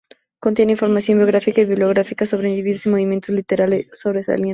[0.39, 4.49] Contiene información biográfica y bibliográfica sobre individuos y movimientos literarios sobresalientes.